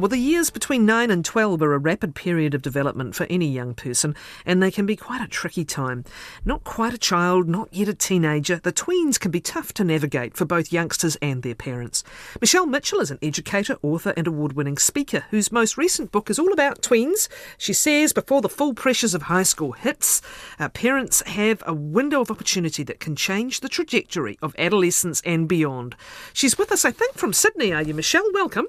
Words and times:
Well, 0.00 0.08
the 0.08 0.16
years 0.16 0.50
between 0.50 0.86
9 0.86 1.10
and 1.10 1.24
12 1.24 1.60
are 1.60 1.74
a 1.74 1.78
rapid 1.78 2.14
period 2.14 2.54
of 2.54 2.62
development 2.62 3.16
for 3.16 3.26
any 3.28 3.48
young 3.48 3.74
person, 3.74 4.14
and 4.46 4.62
they 4.62 4.70
can 4.70 4.86
be 4.86 4.94
quite 4.94 5.20
a 5.20 5.26
tricky 5.26 5.64
time. 5.64 6.04
Not 6.44 6.62
quite 6.62 6.94
a 6.94 6.98
child, 6.98 7.48
not 7.48 7.68
yet 7.72 7.88
a 7.88 7.94
teenager, 7.94 8.60
the 8.62 8.72
tweens 8.72 9.18
can 9.18 9.32
be 9.32 9.40
tough 9.40 9.74
to 9.74 9.82
navigate 9.82 10.36
for 10.36 10.44
both 10.44 10.72
youngsters 10.72 11.16
and 11.16 11.42
their 11.42 11.56
parents. 11.56 12.04
Michelle 12.40 12.64
Mitchell 12.64 13.00
is 13.00 13.10
an 13.10 13.18
educator, 13.22 13.76
author, 13.82 14.14
and 14.16 14.28
award 14.28 14.52
winning 14.52 14.78
speaker 14.78 15.24
whose 15.32 15.50
most 15.50 15.76
recent 15.76 16.12
book 16.12 16.30
is 16.30 16.38
all 16.38 16.52
about 16.52 16.80
tweens. 16.80 17.26
She 17.56 17.72
says 17.72 18.12
before 18.12 18.40
the 18.40 18.48
full 18.48 18.74
pressures 18.74 19.14
of 19.14 19.22
high 19.22 19.42
school 19.42 19.72
hits, 19.72 20.22
uh, 20.60 20.68
parents 20.68 21.22
have 21.26 21.60
a 21.66 21.74
window 21.74 22.20
of 22.20 22.30
opportunity 22.30 22.84
that 22.84 23.00
can 23.00 23.16
change 23.16 23.58
the 23.58 23.68
trajectory 23.68 24.38
of 24.42 24.54
adolescence 24.60 25.20
and 25.22 25.48
beyond. 25.48 25.96
She's 26.32 26.56
with 26.56 26.70
us, 26.70 26.84
I 26.84 26.92
think, 26.92 27.14
from 27.14 27.32
Sydney, 27.32 27.72
are 27.72 27.82
you, 27.82 27.94
Michelle? 27.94 28.32
Welcome. 28.32 28.68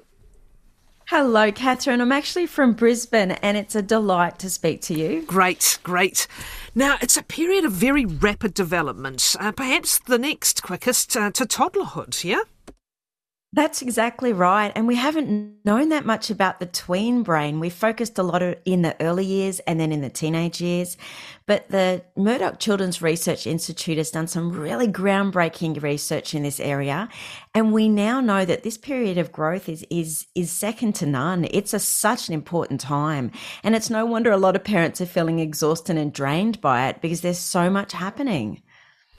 Hello, 1.10 1.50
Kathryn. 1.50 2.00
I'm 2.00 2.12
actually 2.12 2.46
from 2.46 2.72
Brisbane 2.72 3.32
and 3.32 3.56
it's 3.56 3.74
a 3.74 3.82
delight 3.82 4.38
to 4.38 4.48
speak 4.48 4.80
to 4.82 4.94
you. 4.94 5.22
Great, 5.22 5.80
great. 5.82 6.28
Now, 6.72 6.98
it's 7.02 7.16
a 7.16 7.24
period 7.24 7.64
of 7.64 7.72
very 7.72 8.06
rapid 8.06 8.54
development, 8.54 9.34
uh, 9.40 9.50
perhaps 9.50 9.98
the 9.98 10.18
next 10.18 10.62
quickest 10.62 11.16
uh, 11.16 11.32
to 11.32 11.46
toddlerhood, 11.46 12.22
yeah? 12.22 12.42
That's 13.52 13.82
exactly 13.82 14.32
right. 14.32 14.70
And 14.76 14.86
we 14.86 14.94
haven't 14.94 15.64
known 15.64 15.88
that 15.88 16.06
much 16.06 16.30
about 16.30 16.60
the 16.60 16.66
tween 16.66 17.24
brain. 17.24 17.58
We 17.58 17.68
focused 17.68 18.16
a 18.16 18.22
lot 18.22 18.42
in 18.64 18.82
the 18.82 18.94
early 19.02 19.24
years 19.24 19.58
and 19.60 19.80
then 19.80 19.90
in 19.90 20.02
the 20.02 20.08
teenage 20.08 20.60
years. 20.60 20.96
But 21.46 21.68
the 21.68 22.04
Murdoch 22.16 22.60
Children's 22.60 23.02
Research 23.02 23.48
Institute 23.48 23.98
has 23.98 24.12
done 24.12 24.28
some 24.28 24.52
really 24.52 24.86
groundbreaking 24.86 25.82
research 25.82 26.32
in 26.32 26.44
this 26.44 26.60
area. 26.60 27.08
And 27.52 27.72
we 27.72 27.88
now 27.88 28.20
know 28.20 28.44
that 28.44 28.62
this 28.62 28.78
period 28.78 29.18
of 29.18 29.32
growth 29.32 29.68
is, 29.68 29.84
is, 29.90 30.28
is 30.36 30.52
second 30.52 30.94
to 30.96 31.06
none. 31.06 31.48
It's 31.50 31.74
a, 31.74 31.80
such 31.80 32.28
an 32.28 32.34
important 32.34 32.80
time. 32.80 33.32
And 33.64 33.74
it's 33.74 33.90
no 33.90 34.06
wonder 34.06 34.30
a 34.30 34.36
lot 34.36 34.54
of 34.54 34.62
parents 34.62 35.00
are 35.00 35.06
feeling 35.06 35.40
exhausted 35.40 35.96
and 35.96 36.12
drained 36.12 36.60
by 36.60 36.86
it 36.86 37.00
because 37.00 37.22
there's 37.22 37.38
so 37.40 37.68
much 37.68 37.94
happening. 37.94 38.62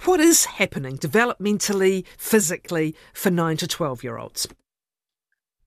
What 0.06 0.20
is 0.20 0.46
happening 0.46 0.98
developmentally, 0.98 2.06
physically 2.18 2.96
for 3.14 3.30
9 3.30 3.58
to 3.58 3.68
12 3.68 4.04
year 4.04 4.18
olds? 4.18 4.48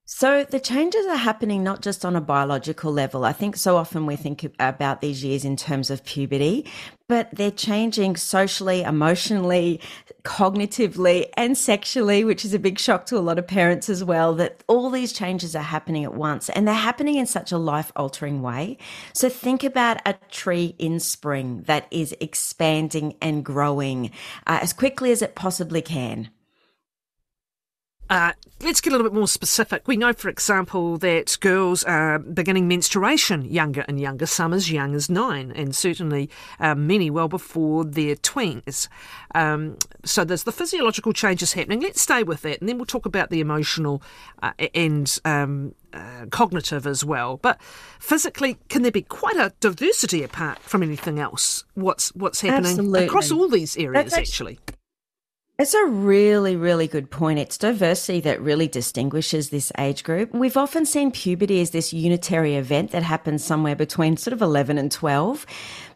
So 0.06 0.44
the 0.44 0.60
changes 0.60 1.06
are 1.06 1.16
happening 1.16 1.64
not 1.64 1.80
just 1.80 2.04
on 2.04 2.14
a 2.14 2.20
biological 2.20 2.92
level. 2.92 3.24
I 3.24 3.32
think 3.32 3.56
so 3.56 3.78
often 3.78 4.04
we 4.04 4.16
think 4.16 4.44
about 4.60 5.00
these 5.00 5.24
years 5.24 5.46
in 5.46 5.56
terms 5.56 5.88
of 5.88 6.04
puberty, 6.04 6.70
but 7.08 7.34
they're 7.34 7.50
changing 7.50 8.16
socially, 8.16 8.82
emotionally, 8.82 9.80
cognitively, 10.22 11.30
and 11.38 11.56
sexually, 11.56 12.22
which 12.22 12.44
is 12.44 12.52
a 12.52 12.58
big 12.58 12.78
shock 12.78 13.06
to 13.06 13.16
a 13.16 13.20
lot 13.20 13.38
of 13.38 13.46
parents 13.46 13.88
as 13.88 14.04
well, 14.04 14.34
that 14.34 14.62
all 14.66 14.90
these 14.90 15.10
changes 15.14 15.56
are 15.56 15.62
happening 15.62 16.04
at 16.04 16.12
once 16.12 16.50
and 16.50 16.68
they're 16.68 16.74
happening 16.74 17.14
in 17.14 17.24
such 17.24 17.50
a 17.50 17.56
life 17.56 17.90
altering 17.96 18.42
way. 18.42 18.76
So 19.14 19.30
think 19.30 19.64
about 19.64 20.02
a 20.04 20.16
tree 20.30 20.74
in 20.78 21.00
spring 21.00 21.62
that 21.62 21.86
is 21.90 22.14
expanding 22.20 23.16
and 23.22 23.42
growing 23.42 24.10
uh, 24.46 24.58
as 24.60 24.74
quickly 24.74 25.12
as 25.12 25.22
it 25.22 25.34
possibly 25.34 25.80
can. 25.80 26.28
Uh, 28.10 28.32
let's 28.60 28.80
get 28.80 28.90
a 28.90 28.96
little 28.96 29.08
bit 29.08 29.16
more 29.16 29.28
specific. 29.28 29.88
We 29.88 29.96
know, 29.96 30.12
for 30.12 30.28
example, 30.28 30.98
that 30.98 31.36
girls 31.40 31.84
are 31.84 32.18
beginning 32.18 32.68
menstruation 32.68 33.44
younger 33.44 33.84
and 33.88 33.98
younger, 33.98 34.26
some 34.26 34.52
as 34.52 34.70
young 34.70 34.94
as 34.94 35.08
nine, 35.08 35.52
and 35.54 35.74
certainly 35.74 36.28
uh, 36.60 36.74
many 36.74 37.10
well 37.10 37.28
before 37.28 37.84
their 37.84 38.14
tweens. 38.16 38.88
Um, 39.34 39.78
so 40.04 40.24
there's 40.24 40.44
the 40.44 40.52
physiological 40.52 41.12
changes 41.12 41.54
happening. 41.54 41.80
Let's 41.80 42.00
stay 42.00 42.22
with 42.22 42.42
that, 42.42 42.60
and 42.60 42.68
then 42.68 42.76
we'll 42.76 42.86
talk 42.86 43.06
about 43.06 43.30
the 43.30 43.40
emotional 43.40 44.02
uh, 44.42 44.52
and 44.74 45.18
um, 45.24 45.74
uh, 45.92 46.26
cognitive 46.30 46.86
as 46.86 47.04
well. 47.04 47.38
But 47.38 47.60
physically, 47.98 48.58
can 48.68 48.82
there 48.82 48.92
be 48.92 49.02
quite 49.02 49.36
a 49.36 49.52
diversity 49.60 50.22
apart 50.22 50.58
from 50.58 50.82
anything 50.82 51.18
else? 51.18 51.64
What's 51.74 52.14
what's 52.14 52.42
happening 52.42 52.72
Absolutely. 52.72 53.06
across 53.06 53.30
all 53.30 53.48
these 53.48 53.76
areas, 53.76 54.12
actually? 54.12 54.58
It's 55.56 55.72
a 55.72 55.86
really, 55.86 56.56
really 56.56 56.88
good 56.88 57.12
point. 57.12 57.38
It's 57.38 57.56
diversity 57.56 58.18
that 58.22 58.40
really 58.40 58.66
distinguishes 58.66 59.50
this 59.50 59.70
age 59.78 60.02
group. 60.02 60.34
We've 60.34 60.56
often 60.56 60.84
seen 60.84 61.12
puberty 61.12 61.60
as 61.60 61.70
this 61.70 61.92
unitary 61.92 62.56
event 62.56 62.90
that 62.90 63.04
happens 63.04 63.44
somewhere 63.44 63.76
between 63.76 64.16
sort 64.16 64.32
of 64.32 64.42
11 64.42 64.78
and 64.78 64.90
12. 64.90 65.46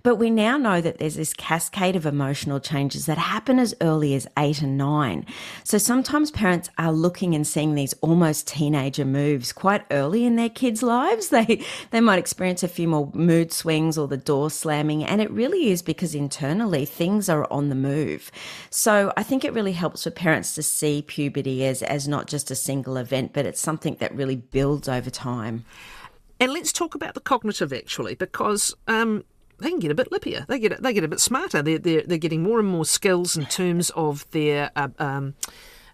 But 0.03 0.16
we 0.16 0.31
now 0.31 0.56
know 0.56 0.81
that 0.81 0.98
there's 0.98 1.16
this 1.16 1.34
cascade 1.34 1.97
of 1.97 2.06
emotional 2.06 2.60
changes 2.60 3.06
that 3.06 3.19
happen 3.19 3.59
as 3.59 3.75
early 3.81 4.14
as 4.14 4.26
eight 4.38 4.62
and 4.62 4.78
nine. 4.78 5.26
So 5.64 5.78
sometimes 5.78 6.31
parents 6.31 6.70
are 6.78 6.92
looking 6.92 7.34
and 7.34 7.47
seeing 7.47 7.75
these 7.75 7.94
almost 7.94 8.47
teenager 8.47 9.04
moves 9.04 9.53
quite 9.53 9.84
early 9.91 10.25
in 10.25 10.37
their 10.37 10.48
kids' 10.48 10.82
lives. 10.82 11.32
They, 11.38 11.64
they 11.91 12.00
might 12.00 12.19
experience 12.19 12.64
a 12.64 12.69
few 12.69 12.88
more 12.88 13.12
mood 13.14 13.53
swings 13.53 13.97
or 13.97 14.08
the 14.08 14.16
door 14.16 14.50
slamming. 14.50 15.04
And 15.04 15.20
it 15.20 15.31
really 15.31 15.70
is 15.70 15.82
because 15.82 16.12
internally 16.12 16.84
things 16.84 17.28
are 17.28 17.47
on 17.53 17.69
the 17.69 17.76
move. 17.76 18.32
So 18.70 19.12
I 19.16 19.22
think 19.22 19.44
it 19.44 19.53
really 19.53 19.72
helps 19.72 20.03
for 20.03 20.10
parents 20.10 20.54
to 20.56 20.62
see 20.64 21.03
puberty 21.03 21.64
as, 21.64 21.82
as 21.82 22.08
not 22.08 22.26
just 22.26 22.50
a 22.50 22.56
single 22.56 22.97
event, 22.97 23.32
but 23.32 23.47
it's 23.47 23.60
something 23.60 23.97
that 24.00 24.14
really 24.14 24.37
builds 24.37 24.88
over 24.88 25.10
time. 25.10 25.64
And 26.41 26.53
let's 26.53 26.72
talk 26.72 26.94
about 26.94 27.14
the 27.14 27.20
cognitive 27.20 27.72
actually, 27.72 28.14
because 28.14 28.75
um, 28.87 29.25
they 29.60 29.70
can 29.70 29.78
get 29.78 29.91
a 29.91 29.94
bit 29.94 30.10
lippier. 30.10 30.46
They 30.46 30.58
get 30.58 30.82
they 30.82 30.92
get 30.92 31.04
a 31.04 31.08
bit 31.08 31.20
smarter. 31.20 31.62
They're 31.62 31.78
they're, 31.78 32.02
they're 32.02 32.19
getting 32.19 32.42
more 32.42 32.58
and 32.58 32.69
more 32.69 32.84
skills 32.84 33.36
in 33.36 33.46
terms 33.46 33.91
of 33.91 34.28
their. 34.30 34.70
Uh, 34.76 34.88
um, 34.98 35.34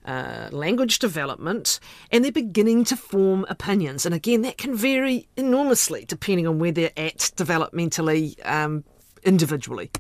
uh, 0.07 0.51
language 0.53 0.99
development, 0.99 1.81
and 2.11 2.23
they're 2.23 2.31
beginning 2.31 2.85
to 2.85 2.95
form 2.95 3.47
opinions. 3.49 4.05
And 4.05 4.15
again, 4.15 4.43
that 4.43 4.59
can 4.59 4.75
vary 4.75 5.29
enormously 5.35 6.05
depending 6.05 6.47
on 6.47 6.59
where 6.59 6.73
they're 6.73 6.93
at 6.95 7.17
developmentally, 7.37 8.37
um, 8.47 8.85
individually. 9.23 9.91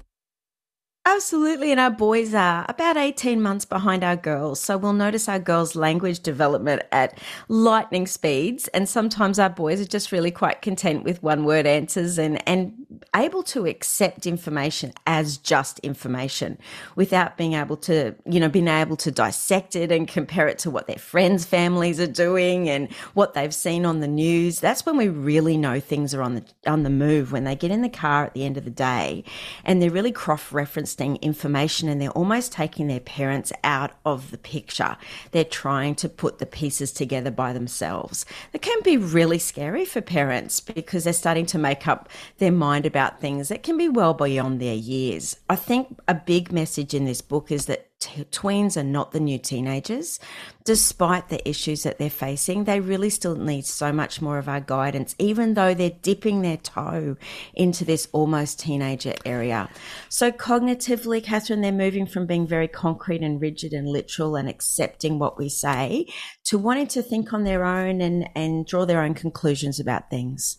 Absolutely. 1.06 1.70
And 1.70 1.78
our 1.78 1.91
boys 1.91 2.32
are 2.32 2.64
about 2.66 2.96
18 2.96 3.42
months 3.42 3.66
behind 3.66 4.02
our 4.02 4.16
girls. 4.16 4.58
So 4.58 4.78
we'll 4.78 4.94
notice 4.94 5.28
our 5.28 5.38
girls' 5.38 5.76
language 5.76 6.20
development 6.20 6.82
at 6.92 7.19
lightning 7.48 8.06
speeds. 8.06 8.69
And 8.69 8.88
sometimes 8.88 9.38
our 9.38 9.50
boys 9.50 9.82
are 9.82 9.86
just 9.86 10.12
really 10.12 10.31
quite 10.31 10.62
content 10.62 11.04
with 11.04 11.22
one 11.22 11.44
word 11.44 11.66
answers 11.66 12.16
and, 12.16 12.46
and 12.48 12.84
able 13.15 13.43
to 13.43 13.67
accept 13.67 14.27
information 14.27 14.93
as 15.06 15.37
just 15.37 15.78
information 15.81 16.59
without 16.97 17.37
being 17.37 17.55
able 17.55 17.77
to, 17.77 18.15
you 18.27 18.41
know, 18.41 18.49
being 18.49 18.69
able 18.69 18.97
to 18.97 19.11
dissect 19.11 19.77
it 19.77 19.93
and 19.93 20.09
compare 20.09 20.49
it 20.49 20.59
to 20.59 20.71
what 20.71 20.87
their 20.87 20.99
friends' 20.99 21.44
families 21.44 22.00
are 22.00 22.06
doing 22.06 22.69
and 22.69 22.93
what 23.15 23.34
they've 23.34 23.55
seen 23.55 23.84
on 23.87 24.00
the 24.00 24.09
news. 24.09 24.61
That's 24.61 24.84
when 24.84 24.97
we 24.97 25.09
really 25.09 25.56
know 25.56 25.81
things 25.81 26.15
are 26.15 26.23
on 26.23 26.34
the, 26.34 26.44
on 26.67 26.83
the 26.83 26.91
move 26.91 27.33
when 27.33 27.44
they 27.44 27.56
get 27.56 27.71
in 27.71 27.83
the 27.83 27.89
car 27.89 28.25
at 28.25 28.34
the 28.34 28.44
end 28.44 28.56
of 28.56 28.65
the 28.65 28.71
day 28.71 29.25
and 29.65 29.81
they're 29.81 29.91
really 29.91 30.12
cross-referencing 30.12 31.21
information 31.23 31.89
and 31.89 32.00
they're 32.00 32.11
almost 32.11 32.53
taking 32.53 32.87
their 32.87 33.00
parents 33.00 33.53
out 33.62 33.93
of 34.05 34.31
the 34.31 34.39
picture. 34.39 34.97
They're 35.31 35.44
trying 35.44 35.94
to 35.97 36.09
put 36.09 36.39
the 36.39 36.47
pieces 36.47 36.93
together 36.93 37.31
by 37.31 37.53
themselves. 37.53 38.27
It 38.53 38.62
can 38.62 38.81
be 38.83 38.97
really 38.97 39.39
scary 39.39 39.84
for 39.84 40.00
parents 40.00 40.61
because 40.61 41.05
they're 41.05 41.12
starting 41.12 41.47
to 41.47 41.59
make 41.59 41.87
up 41.87 42.09
their 42.39 42.53
mind 42.53 42.84
about 42.87 43.21
things 43.21 43.49
that 43.49 43.62
can 43.62 43.77
be 43.77 43.89
well 43.89 44.15
beyond 44.15 44.61
their 44.61 44.75
years. 44.75 45.37
I 45.49 45.56
think 45.56 45.99
a 46.09 46.15
big 46.15 46.53
message 46.53 46.95
in 46.95 47.05
this 47.05 47.21
book 47.21 47.50
is 47.50 47.67
that 47.67 47.91
t- 48.05 48.25
tweens 48.25 48.77
are 48.77 48.84
not 48.84 49.12
the 49.12 49.21
new 49.21 49.39
teenagers. 49.39 50.21
Despite 50.65 51.28
the 51.28 51.47
issues 51.49 51.83
that 51.83 51.99
they're 51.99 52.11
facing, 52.11 52.65
they 52.65 52.81
really 52.81 53.11
still 53.11 53.34
need 53.34 53.65
so 53.65 53.93
much 53.93 54.21
more 54.21 54.39
of 54.39 54.49
our 54.49 54.61
guidance, 54.61 55.15
even 55.19 55.55
though 55.55 55.75
they're 55.75 55.91
dipping 55.91 56.43
their 56.43 56.56
toe 56.56 57.17
into 57.55 57.84
this 57.84 58.09
almost 58.12 58.61
teenager 58.61 59.15
area. 59.25 59.69
So, 60.09 60.31
cognitively, 60.31 61.23
Kathryn, 61.23 61.62
they're 61.62 61.73
moving 61.73 62.06
from 62.06 62.27
being 62.27 62.47
very 62.47 62.69
concrete 62.69 63.23
and 63.23 63.41
rigid 63.41 63.73
and 63.73 63.89
literal 63.89 64.37
and 64.37 64.49
accepting 64.49 65.19
what 65.19 65.39
we 65.39 65.49
say 65.49 66.06
to 66.44 66.59
wanting 66.59 66.89
to 66.89 67.03
think 67.03 67.33
on 67.33 67.44
their 67.44 67.65
own 67.65 68.00
and, 68.00 68.28
and 68.34 68.67
draw 68.67 68.85
their 68.85 69.03
own 69.03 69.14
conclusions 69.14 69.81
about 69.81 70.11
things. 70.11 70.58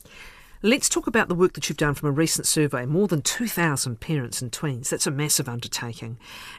Let's 0.65 0.89
talk 0.89 1.05
about 1.05 1.27
the 1.27 1.35
work 1.35 1.53
that 1.53 1.69
you've 1.69 1.77
done 1.77 1.93
from 1.93 2.09
a 2.09 2.11
recent 2.11 2.47
survey. 2.47 2.87
More 2.87 3.07
than 3.07 3.21
2,000 3.21 3.99
parents 3.99 4.41
and 4.41 4.51
tweens. 4.51 4.89
That's 4.89 5.05
a 5.05 5.11
massive 5.11 5.47
undertaking. 5.47 6.17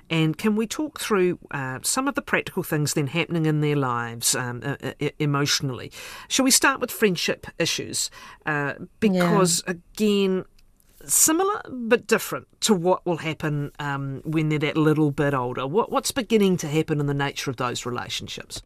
And 0.08 0.38
can 0.38 0.54
we 0.54 0.68
talk 0.68 1.00
through 1.00 1.40
uh, 1.50 1.80
some 1.82 2.06
of 2.06 2.14
the 2.14 2.22
practical 2.22 2.62
things 2.62 2.94
then 2.94 3.08
happening 3.08 3.46
in 3.46 3.62
their 3.62 3.74
lives 3.74 4.36
um, 4.36 4.62
uh, 4.64 4.76
uh, 4.80 5.08
emotionally? 5.18 5.90
Shall 6.28 6.44
we 6.44 6.52
start 6.52 6.78
with 6.78 6.92
friendship 6.92 7.48
issues? 7.58 8.08
Uh, 8.46 8.74
because, 9.00 9.64
yeah. 9.66 9.72
again, 9.72 10.44
similar 11.04 11.60
but 11.68 12.06
different 12.06 12.46
to 12.60 12.74
what 12.74 13.04
will 13.04 13.16
happen 13.16 13.72
um, 13.80 14.22
when 14.24 14.50
they're 14.50 14.60
that 14.60 14.76
little 14.76 15.10
bit 15.10 15.34
older. 15.34 15.66
What, 15.66 15.90
what's 15.90 16.12
beginning 16.12 16.58
to 16.58 16.68
happen 16.68 17.00
in 17.00 17.06
the 17.06 17.14
nature 17.14 17.50
of 17.50 17.56
those 17.56 17.84
relationships? 17.84 18.62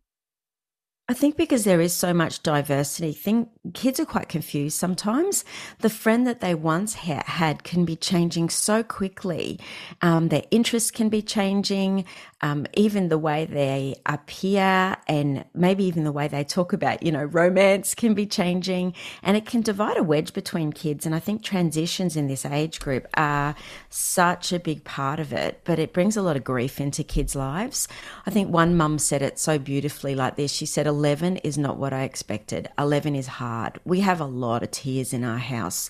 I 1.11 1.13
think 1.13 1.37
because 1.37 1.65
there 1.65 1.81
is 1.81 1.93
so 1.93 2.15
much 2.15 2.41
diversity, 2.45 3.13
think 3.13 3.49
kids 3.75 3.99
are 3.99 4.05
quite 4.05 4.29
confused 4.29 4.79
sometimes. 4.79 5.45
The 5.81 5.91
friend 5.91 6.25
that 6.29 6.39
they 6.39 6.55
once 6.55 6.95
ha- 6.95 7.25
had 7.27 7.65
can 7.65 7.85
be 7.85 7.97
changing 7.97 8.49
so 8.49 8.85
quickly. 8.85 9.59
Um, 10.03 10.29
their 10.29 10.45
interests 10.53 10.93
can 10.93 11.09
be 11.09 11.21
changing, 11.21 12.05
um, 12.43 12.65
even 12.75 13.09
the 13.09 13.19
way 13.19 13.45
they 13.45 13.97
appear, 14.07 14.97
and 15.09 15.45
maybe 15.53 15.83
even 15.83 16.05
the 16.05 16.13
way 16.13 16.29
they 16.29 16.45
talk 16.45 16.73
about, 16.73 17.03
you 17.03 17.11
know, 17.11 17.25
romance 17.25 17.93
can 17.93 18.15
be 18.15 18.25
changing, 18.25 18.95
and 19.25 19.37
it 19.37 19.47
can 19.47 19.63
divide 19.63 19.97
a 19.97 20.05
wedge 20.05 20.33
between 20.33 20.73
kids. 20.73 21.07
And 21.07 21.13
I 21.13 21.19
think 21.19 21.43
transitions 21.43 22.15
in 22.15 22.29
this 22.29 22.47
age 22.47 22.79
group 22.79 23.09
are 23.15 23.57
such 23.89 24.53
a 24.53 24.61
big 24.61 24.85
part 24.85 25.19
of 25.19 25.33
it, 25.33 25.63
but 25.65 25.81
it 25.81 25.93
brings 25.93 26.17
a 26.17 26.23
lot 26.23 26.37
of 26.37 26.45
grief 26.45 26.81
into 26.81 27.03
kids' 27.03 27.35
lives. 27.35 27.89
I 28.27 28.31
think 28.31 28.53
one 28.53 28.77
mum 28.77 29.01
said 29.01 29.23
it 29.23 29.41
so 29.41 29.59
beautifully 29.59 30.15
like 30.15 30.37
this. 30.37 30.53
She 30.53 30.67
said, 30.67 30.87
11 31.01 31.39
is 31.39 31.57
not 31.57 31.79
what 31.79 31.95
I 31.95 32.03
expected. 32.03 32.69
11 32.79 33.15
is 33.15 33.27
hard. 33.27 33.81
We 33.87 34.01
have 34.01 34.21
a 34.21 34.27
lot 34.27 34.63
of 34.63 34.71
tears 34.71 35.15
in 35.15 35.25
our 35.25 35.39
house. 35.39 35.89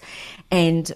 And 0.52 0.92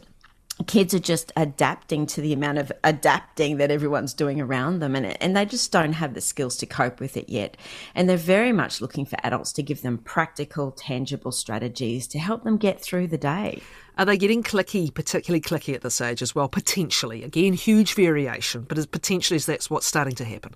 kids 0.68 0.94
are 0.94 1.00
just 1.00 1.32
adapting 1.36 2.06
to 2.06 2.20
the 2.20 2.32
amount 2.32 2.58
of 2.58 2.70
adapting 2.84 3.56
that 3.56 3.72
everyone's 3.72 4.14
doing 4.14 4.40
around 4.40 4.78
them 4.78 4.94
and, 4.94 5.20
and 5.20 5.36
they 5.36 5.44
just 5.44 5.72
don't 5.72 5.94
have 5.94 6.14
the 6.14 6.20
skills 6.20 6.56
to 6.56 6.64
cope 6.64 7.00
with 7.00 7.16
it 7.16 7.28
yet 7.28 7.56
and 7.96 8.08
they're 8.08 8.16
very 8.16 8.52
much 8.52 8.80
looking 8.80 9.04
for 9.04 9.16
adults 9.24 9.52
to 9.52 9.64
give 9.64 9.82
them 9.82 9.98
practical 9.98 10.70
tangible 10.70 11.32
strategies 11.32 12.06
to 12.06 12.20
help 12.20 12.44
them 12.44 12.56
get 12.56 12.80
through 12.80 13.08
the 13.08 13.18
day 13.18 13.60
are 13.98 14.04
they 14.04 14.16
getting 14.16 14.44
cliquey 14.44 14.94
particularly 14.94 15.40
cliquey 15.40 15.74
at 15.74 15.82
this 15.82 16.00
age 16.00 16.22
as 16.22 16.36
well 16.36 16.48
potentially 16.48 17.24
again 17.24 17.52
huge 17.52 17.94
variation 17.94 18.62
but 18.62 18.78
as 18.78 18.86
potentially 18.86 19.40
that's 19.40 19.68
what's 19.68 19.86
starting 19.86 20.14
to 20.14 20.24
happen 20.24 20.54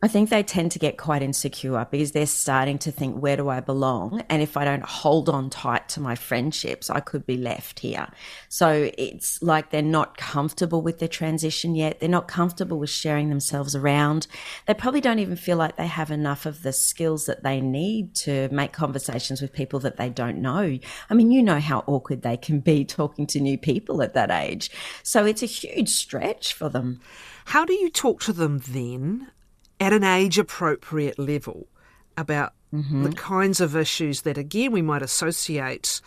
I 0.00 0.06
think 0.06 0.30
they 0.30 0.44
tend 0.44 0.70
to 0.72 0.78
get 0.78 0.96
quite 0.96 1.22
insecure 1.22 1.84
because 1.90 2.12
they're 2.12 2.24
starting 2.24 2.78
to 2.78 2.92
think, 2.92 3.20
where 3.20 3.36
do 3.36 3.48
I 3.48 3.58
belong? 3.58 4.22
And 4.28 4.40
if 4.40 4.56
I 4.56 4.64
don't 4.64 4.84
hold 4.84 5.28
on 5.28 5.50
tight 5.50 5.88
to 5.90 6.00
my 6.00 6.14
friendships, 6.14 6.88
I 6.88 7.00
could 7.00 7.26
be 7.26 7.36
left 7.36 7.80
here. 7.80 8.06
So 8.48 8.92
it's 8.96 9.42
like 9.42 9.70
they're 9.70 9.82
not 9.82 10.16
comfortable 10.16 10.82
with 10.82 11.00
their 11.00 11.08
transition 11.08 11.74
yet. 11.74 11.98
They're 11.98 12.08
not 12.08 12.28
comfortable 12.28 12.78
with 12.78 12.90
sharing 12.90 13.28
themselves 13.28 13.74
around. 13.74 14.28
They 14.66 14.74
probably 14.74 15.00
don't 15.00 15.18
even 15.18 15.34
feel 15.34 15.56
like 15.56 15.74
they 15.74 15.88
have 15.88 16.12
enough 16.12 16.46
of 16.46 16.62
the 16.62 16.72
skills 16.72 17.26
that 17.26 17.42
they 17.42 17.60
need 17.60 18.14
to 18.16 18.48
make 18.52 18.72
conversations 18.72 19.42
with 19.42 19.52
people 19.52 19.80
that 19.80 19.96
they 19.96 20.10
don't 20.10 20.38
know. 20.38 20.78
I 21.10 21.14
mean, 21.14 21.32
you 21.32 21.42
know 21.42 21.58
how 21.58 21.82
awkward 21.88 22.22
they 22.22 22.36
can 22.36 22.60
be 22.60 22.84
talking 22.84 23.26
to 23.28 23.40
new 23.40 23.58
people 23.58 24.00
at 24.02 24.14
that 24.14 24.30
age. 24.30 24.70
So 25.02 25.26
it's 25.26 25.42
a 25.42 25.46
huge 25.46 25.88
stretch 25.88 26.52
for 26.52 26.68
them. 26.68 27.00
How 27.46 27.64
do 27.64 27.72
you 27.72 27.90
talk 27.90 28.20
to 28.22 28.32
them 28.32 28.60
then 28.68 29.32
at 29.80 29.92
an 29.92 30.04
age 30.04 30.38
appropriate 30.38 31.18
level 31.18 31.68
about 32.16 32.52
mm-hmm. 32.74 33.04
the 33.04 33.12
kinds 33.12 33.60
of 33.60 33.76
issues 33.76 34.22
that, 34.22 34.36
again, 34.36 34.72
we 34.72 34.82
might 34.82 35.02
associate 35.02 36.00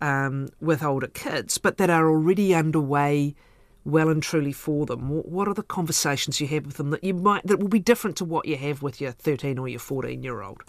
um, 0.00 0.48
with 0.60 0.82
older 0.82 1.08
kids, 1.08 1.58
but 1.58 1.76
that 1.78 1.90
are 1.90 2.08
already 2.08 2.54
underway 2.54 3.34
well 3.84 4.08
and 4.08 4.22
truly 4.22 4.52
for 4.52 4.84
them. 4.86 5.08
What 5.08 5.48
are 5.48 5.54
the 5.54 5.62
conversations 5.62 6.40
you 6.40 6.48
have 6.48 6.66
with 6.66 6.76
them 6.76 6.90
that 6.90 7.04
you 7.04 7.14
might 7.14 7.46
that 7.46 7.60
will 7.60 7.68
be 7.68 7.78
different 7.78 8.16
to 8.16 8.24
what 8.24 8.46
you 8.46 8.56
have 8.56 8.82
with 8.82 9.00
your 9.00 9.12
13 9.12 9.58
or 9.58 9.68
your 9.68 9.78
14 9.78 10.22
year 10.22 10.42
old? 10.42 10.62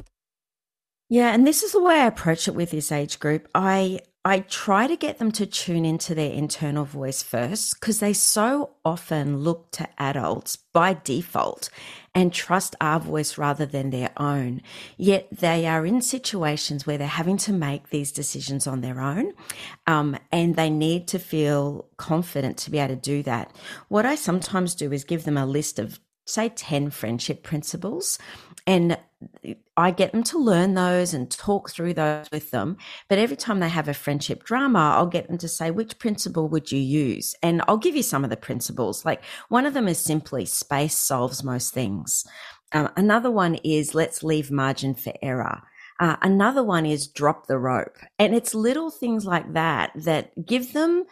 Yeah, 1.09 1.33
and 1.33 1.47
this 1.47 1.63
is 1.63 1.71
the 1.71 1.81
way 1.81 2.01
I 2.01 2.07
approach 2.07 2.47
it 2.47 2.55
with 2.55 2.71
this 2.71 2.91
age 2.91 3.19
group. 3.19 3.47
I 3.55 4.01
I 4.25 4.39
try 4.39 4.87
to 4.87 4.97
get 4.97 5.19
them 5.19 5.31
to 5.33 5.45
tune 5.45 5.85
into 5.85 6.13
their 6.13 6.33
internal 6.33 6.83
voice 6.83 7.23
first 7.23 7.79
because 7.79 8.01
they 8.01 8.11
so 8.11 8.71
often 8.83 9.37
look 9.37 9.71
to 9.71 9.87
adults 9.97 10.57
by 10.57 10.97
default 11.05 11.69
and 12.13 12.33
trust 12.33 12.75
our 12.81 12.99
voice 12.99 13.37
rather 13.37 13.65
than 13.65 13.89
their 13.89 14.11
own. 14.17 14.61
Yet 14.97 15.29
they 15.31 15.65
are 15.65 15.85
in 15.85 16.01
situations 16.01 16.85
where 16.85 16.97
they're 16.97 17.07
having 17.07 17.37
to 17.37 17.53
make 17.53 17.89
these 17.89 18.11
decisions 18.11 18.67
on 18.67 18.81
their 18.81 18.99
own 18.99 19.31
um, 19.85 20.17
and 20.29 20.57
they 20.57 20.69
need 20.69 21.07
to 21.07 21.19
feel 21.19 21.87
confident 21.95 22.57
to 22.57 22.71
be 22.71 22.79
able 22.79 22.95
to 22.95 23.01
do 23.01 23.23
that. 23.23 23.55
What 23.87 24.05
I 24.05 24.15
sometimes 24.15 24.75
do 24.75 24.91
is 24.91 25.05
give 25.05 25.23
them 25.23 25.37
a 25.37 25.45
list 25.45 25.79
of 25.79 26.01
say 26.25 26.49
10 26.49 26.89
friendship 26.89 27.43
principles 27.43 28.19
and 28.65 28.97
I 29.75 29.91
get 29.91 30.11
them 30.11 30.23
to 30.23 30.37
learn 30.37 30.73
those 30.73 31.13
and 31.13 31.29
talk 31.29 31.69
through 31.69 31.93
those 31.93 32.27
with 32.31 32.51
them. 32.51 32.77
But 33.07 33.19
every 33.19 33.37
time 33.37 33.59
they 33.59 33.69
have 33.69 33.87
a 33.87 33.93
friendship 33.93 34.43
drama, 34.43 34.93
I'll 34.95 35.07
get 35.07 35.27
them 35.27 35.37
to 35.39 35.47
say, 35.47 35.71
which 35.71 35.99
principle 35.99 36.47
would 36.49 36.71
you 36.71 36.79
use? 36.79 37.35
And 37.41 37.61
I'll 37.67 37.77
give 37.77 37.95
you 37.95 38.03
some 38.03 38.23
of 38.23 38.29
the 38.29 38.37
principles. 38.37 39.05
Like 39.05 39.23
one 39.49 39.65
of 39.65 39.73
them 39.73 39.87
is 39.87 39.99
simply 39.99 40.45
space 40.45 40.97
solves 40.97 41.43
most 41.43 41.73
things. 41.73 42.25
Uh, 42.71 42.89
another 42.95 43.31
one 43.31 43.55
is 43.63 43.95
let's 43.95 44.23
leave 44.23 44.51
margin 44.51 44.93
for 44.93 45.13
error. 45.21 45.61
Uh, 45.99 46.15
another 46.21 46.63
one 46.63 46.85
is 46.85 47.07
drop 47.07 47.47
the 47.47 47.57
rope. 47.57 47.97
And 48.19 48.35
it's 48.35 48.53
little 48.53 48.91
things 48.91 49.25
like 49.25 49.53
that 49.53 49.91
that 49.95 50.45
give 50.45 50.73
them 50.73 51.05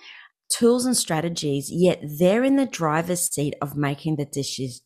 tools 0.50 0.86
and 0.86 0.96
strategies, 0.96 1.70
yet 1.72 2.02
they're 2.20 2.44
in 2.44 2.56
the 2.56 2.66
driver's 2.66 3.32
seat 3.32 3.56
of 3.62 3.76
making 3.76 4.16
the 4.16 4.26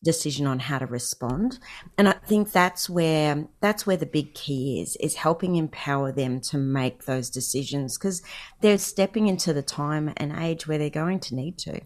decision 0.04 0.48
on 0.48 0.60
how 0.60 0.80
to 0.80 0.86
respond. 0.86 1.60
And 1.98 2.08
I 2.08 2.14
think 2.14 2.52
that's 2.52 2.90
where 2.90 3.48
that's 3.62 3.86
where 3.86 3.98
the 3.98 4.06
big 4.06 4.34
key 4.34 4.82
is 4.82 4.98
is 5.00 5.16
helping 5.16 5.56
empower 5.56 6.12
them 6.12 6.40
to 6.42 6.58
make 6.58 7.06
those 7.06 7.30
decisions 7.30 7.98
because 7.98 8.22
they're 8.62 8.78
stepping 8.78 9.28
into 9.28 9.54
the 9.54 9.64
time 9.64 10.14
and 10.18 10.32
age 10.38 10.68
where 10.68 10.78
they're 10.78 10.90
going 10.90 11.20
to 11.22 11.36
need 11.36 11.58
to. 11.60 11.82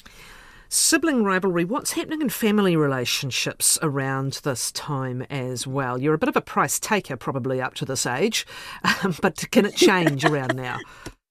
Sibling 0.70 1.24
rivalry, 1.24 1.66
what's 1.66 1.92
happening 1.92 2.24
in 2.24 2.30
family 2.30 2.76
relationships 2.76 3.78
around 3.84 4.40
this 4.44 4.72
time 4.72 5.22
as 5.30 5.68
well? 5.68 6.02
You're 6.02 6.16
a 6.16 6.18
bit 6.18 6.30
of 6.30 6.36
a 6.36 6.42
price 6.42 6.80
taker 6.80 7.16
probably 7.16 7.62
up 7.62 7.76
to 7.76 7.86
this 7.86 8.08
age, 8.08 8.48
um, 9.04 9.16
but 9.22 9.46
can 9.52 9.68
it 9.68 9.76
change 9.76 10.26
around 10.26 10.56
now? 10.56 10.80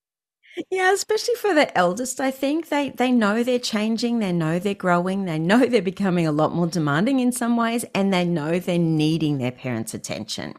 Yeah, 0.71 0.93
especially 0.93 1.35
for 1.37 1.55
the 1.55 1.77
eldest, 1.77 2.21
I 2.21 2.31
think 2.31 2.69
they 2.69 2.91
they 2.91 3.11
know 3.11 3.43
they're 3.43 3.59
changing, 3.59 4.19
they 4.19 4.33
know 4.33 4.59
they're 4.59 4.75
growing, 4.75 5.25
they 5.25 5.39
know 5.39 5.65
they're 5.67 5.81
becoming 5.81 6.27
a 6.27 6.33
lot 6.33 6.55
more 6.55 6.67
demanding 6.67 7.21
in 7.21 7.33
some 7.33 7.57
ways, 7.57 7.85
and 7.95 8.13
they 8.13 8.25
know 8.25 8.59
they're 8.59 8.79
needing 8.79 9.39
their 9.39 9.51
parents' 9.53 9.95
attention. 9.95 10.55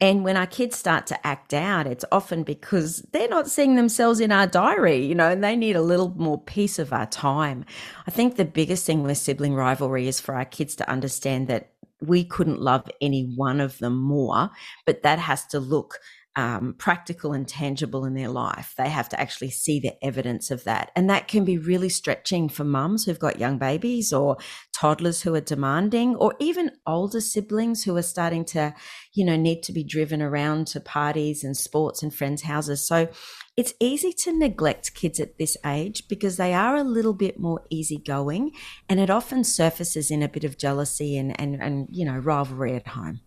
And 0.00 0.24
when 0.24 0.36
our 0.36 0.46
kids 0.46 0.76
start 0.76 1.06
to 1.08 1.26
act 1.26 1.54
out, 1.54 1.86
it's 1.86 2.04
often 2.12 2.42
because 2.42 3.06
they're 3.12 3.28
not 3.28 3.48
seeing 3.48 3.76
themselves 3.76 4.20
in 4.20 4.32
our 4.32 4.46
diary, 4.46 5.04
you 5.06 5.14
know, 5.14 5.30
and 5.30 5.42
they 5.42 5.56
need 5.56 5.76
a 5.76 5.82
little 5.82 6.10
more 6.16 6.40
piece 6.40 6.78
of 6.78 6.92
our 6.92 7.06
time. 7.06 7.64
I 8.06 8.10
think 8.10 8.36
the 8.36 8.44
biggest 8.44 8.84
thing 8.84 9.02
with 9.02 9.16
sibling 9.18 9.54
rivalry 9.54 10.08
is 10.08 10.20
for 10.20 10.34
our 10.34 10.44
kids 10.44 10.74
to 10.76 10.90
understand 10.90 11.48
that 11.48 11.70
we 12.00 12.24
couldn't 12.24 12.60
love 12.60 12.90
any 13.00 13.32
one 13.36 13.60
of 13.60 13.78
them 13.78 13.96
more, 13.96 14.50
but 14.86 15.04
that 15.04 15.20
has 15.20 15.46
to 15.46 15.60
look 15.60 16.00
um, 16.34 16.74
practical 16.78 17.32
and 17.32 17.46
tangible 17.46 18.06
in 18.06 18.14
their 18.14 18.30
life. 18.30 18.74
They 18.78 18.88
have 18.88 19.08
to 19.10 19.20
actually 19.20 19.50
see 19.50 19.80
the 19.80 20.02
evidence 20.02 20.50
of 20.50 20.64
that. 20.64 20.90
And 20.96 21.10
that 21.10 21.28
can 21.28 21.44
be 21.44 21.58
really 21.58 21.90
stretching 21.90 22.48
for 22.48 22.64
mums 22.64 23.04
who've 23.04 23.18
got 23.18 23.38
young 23.38 23.58
babies 23.58 24.12
or 24.12 24.38
toddlers 24.74 25.22
who 25.22 25.34
are 25.34 25.42
demanding, 25.42 26.16
or 26.16 26.34
even 26.40 26.70
older 26.86 27.20
siblings 27.20 27.84
who 27.84 27.96
are 27.96 28.02
starting 28.02 28.44
to, 28.46 28.74
you 29.12 29.26
know, 29.26 29.36
need 29.36 29.62
to 29.64 29.72
be 29.72 29.84
driven 29.84 30.22
around 30.22 30.66
to 30.68 30.80
parties 30.80 31.44
and 31.44 31.56
sports 31.56 32.02
and 32.02 32.14
friends' 32.14 32.42
houses. 32.42 32.86
So 32.86 33.08
it's 33.54 33.74
easy 33.78 34.14
to 34.24 34.32
neglect 34.36 34.94
kids 34.94 35.20
at 35.20 35.36
this 35.36 35.58
age 35.66 36.08
because 36.08 36.38
they 36.38 36.54
are 36.54 36.76
a 36.76 36.84
little 36.84 37.12
bit 37.12 37.38
more 37.38 37.62
easygoing 37.68 38.52
and 38.88 38.98
it 38.98 39.10
often 39.10 39.44
surfaces 39.44 40.10
in 40.10 40.22
a 40.22 40.28
bit 40.28 40.44
of 40.44 40.56
jealousy 40.56 41.18
and, 41.18 41.38
and, 41.38 41.62
and 41.62 41.88
you 41.90 42.06
know, 42.06 42.16
rivalry 42.16 42.74
at 42.74 42.88
home 42.88 43.20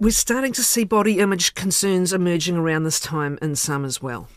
we're 0.00 0.10
starting 0.10 0.52
to 0.52 0.62
see 0.62 0.84
body 0.84 1.18
image 1.18 1.54
concerns 1.54 2.12
emerging 2.12 2.56
around 2.56 2.84
this 2.84 3.00
time 3.00 3.38
in 3.42 3.56
some 3.56 3.84
as 3.84 4.00
well. 4.00 4.28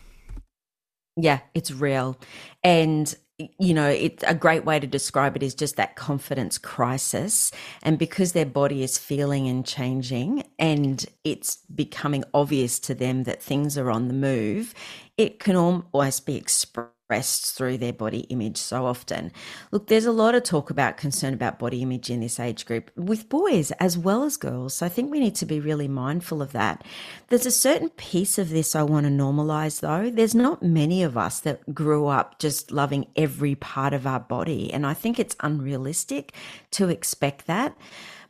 Yeah, 1.16 1.40
it's 1.54 1.70
real. 1.70 2.18
And 2.64 3.14
you 3.58 3.74
know, 3.74 3.88
it, 3.88 4.22
a 4.26 4.34
great 4.34 4.64
way 4.64 4.78
to 4.78 4.86
describe 4.86 5.34
it 5.36 5.42
is 5.42 5.54
just 5.54 5.76
that 5.76 5.96
confidence 5.96 6.58
crisis. 6.58 7.50
And 7.82 7.98
because 7.98 8.32
their 8.32 8.46
body 8.46 8.82
is 8.82 8.98
feeling 8.98 9.48
and 9.48 9.66
changing 9.66 10.44
and 10.58 11.04
it's 11.24 11.56
becoming 11.74 12.24
obvious 12.34 12.78
to 12.80 12.94
them 12.94 13.24
that 13.24 13.42
things 13.42 13.76
are 13.76 13.90
on 13.90 14.08
the 14.08 14.14
move, 14.14 14.74
it 15.16 15.40
can 15.40 15.56
almost 15.56 16.26
be 16.26 16.36
expressed 16.36 16.91
expressed 17.12 17.54
through 17.54 17.76
their 17.76 17.92
body 17.92 18.20
image 18.30 18.56
so 18.56 18.86
often. 18.86 19.32
Look, 19.70 19.88
there's 19.88 20.06
a 20.06 20.12
lot 20.12 20.34
of 20.34 20.44
talk 20.44 20.70
about 20.70 20.96
concern 20.96 21.34
about 21.34 21.58
body 21.58 21.82
image 21.82 22.08
in 22.08 22.20
this 22.20 22.40
age 22.40 22.64
group 22.64 22.90
with 22.96 23.28
boys 23.28 23.70
as 23.72 23.98
well 23.98 24.24
as 24.24 24.38
girls. 24.38 24.74
So 24.74 24.86
I 24.86 24.88
think 24.88 25.10
we 25.10 25.20
need 25.20 25.34
to 25.36 25.46
be 25.46 25.60
really 25.60 25.88
mindful 25.88 26.40
of 26.40 26.52
that. 26.52 26.84
There's 27.28 27.44
a 27.44 27.50
certain 27.50 27.90
piece 27.90 28.38
of 28.38 28.48
this 28.48 28.74
I 28.74 28.82
want 28.82 29.04
to 29.04 29.12
normalize 29.12 29.80
though. 29.80 30.10
There's 30.10 30.34
not 30.34 30.62
many 30.62 31.02
of 31.02 31.18
us 31.18 31.40
that 31.40 31.74
grew 31.74 32.06
up 32.06 32.38
just 32.38 32.72
loving 32.72 33.06
every 33.14 33.54
part 33.56 33.92
of 33.92 34.06
our 34.06 34.20
body. 34.20 34.72
And 34.72 34.86
I 34.86 34.94
think 34.94 35.18
it's 35.18 35.36
unrealistic 35.40 36.32
to 36.72 36.88
expect 36.88 37.46
that. 37.46 37.76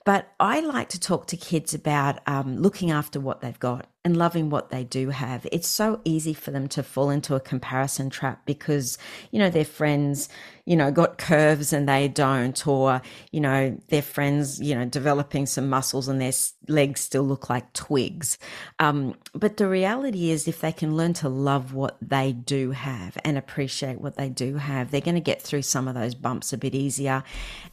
But 0.04 0.32
I 0.40 0.58
like 0.58 0.88
to 0.88 0.98
talk 1.00 1.28
to 1.28 1.36
kids 1.36 1.72
about 1.72 2.18
um, 2.26 2.58
looking 2.58 2.90
after 2.90 3.20
what 3.20 3.40
they've 3.40 3.58
got 3.60 3.86
and 4.04 4.16
loving 4.16 4.50
what 4.50 4.70
they 4.70 4.82
do 4.82 5.10
have. 5.10 5.46
It's 5.52 5.68
so 5.68 6.00
easy 6.04 6.34
for 6.34 6.50
them 6.50 6.66
to 6.68 6.82
fall 6.82 7.10
into 7.10 7.36
a 7.36 7.40
comparison 7.40 8.10
trap 8.10 8.44
because, 8.46 8.98
you 9.30 9.38
know, 9.38 9.48
their 9.48 9.64
friends, 9.64 10.28
you 10.64 10.74
know, 10.74 10.90
got 10.90 11.18
curves 11.18 11.72
and 11.72 11.88
they 11.88 12.08
don't, 12.08 12.66
or, 12.66 13.00
you 13.30 13.40
know, 13.40 13.78
their 13.88 14.02
friends, 14.02 14.60
you 14.60 14.74
know, 14.74 14.84
developing 14.84 15.46
some 15.46 15.68
muscles 15.68 16.08
and 16.08 16.20
their 16.20 16.32
legs 16.66 17.00
still 17.00 17.22
look 17.22 17.48
like 17.48 17.72
twigs. 17.74 18.38
Um, 18.80 19.14
but 19.34 19.56
the 19.56 19.68
reality 19.68 20.30
is, 20.30 20.48
if 20.48 20.60
they 20.60 20.72
can 20.72 20.96
learn 20.96 21.12
to 21.14 21.28
love 21.28 21.72
what 21.72 21.96
they 22.02 22.32
do 22.32 22.72
have 22.72 23.16
and 23.24 23.38
appreciate 23.38 24.00
what 24.00 24.16
they 24.16 24.28
do 24.28 24.56
have, 24.56 24.90
they're 24.90 25.00
going 25.00 25.14
to 25.14 25.20
get 25.20 25.40
through 25.40 25.62
some 25.62 25.86
of 25.86 25.94
those 25.94 26.16
bumps 26.16 26.52
a 26.52 26.58
bit 26.58 26.74
easier. 26.74 27.22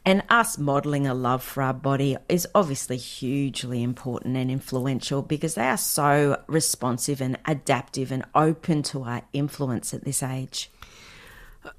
And 0.05 0.23
us 0.29 0.59
modeling 0.59 1.07
a 1.07 1.15
love 1.15 1.43
for 1.43 1.63
our 1.63 1.73
body 1.73 2.17
is 2.27 2.47
obviously 2.53 2.97
hugely 2.97 3.81
important 3.81 4.37
and 4.37 4.51
influential 4.51 5.23
because 5.23 5.55
they 5.55 5.67
are 5.67 5.77
so 5.77 6.18
responsive 6.47 7.21
and 7.21 7.37
adaptive 7.45 8.11
and 8.11 8.25
open 8.33 8.83
to 8.83 9.03
our 9.03 9.23
influence 9.33 9.93
at 9.93 10.03
this 10.03 10.21
age. 10.23 10.71